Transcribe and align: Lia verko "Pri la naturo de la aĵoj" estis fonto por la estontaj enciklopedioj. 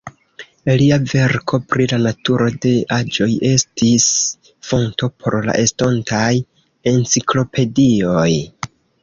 Lia 0.81 0.95
verko 1.09 1.59
"Pri 1.73 1.85
la 1.91 1.99
naturo 2.05 2.47
de 2.63 2.71
la 2.77 2.97
aĵoj" 2.97 3.27
estis 3.51 4.09
fonto 4.71 5.11
por 5.21 5.39
la 5.51 5.57
estontaj 5.67 6.33
enciklopedioj. 6.95 8.29